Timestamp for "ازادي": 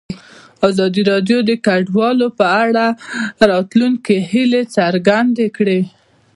0.69-1.01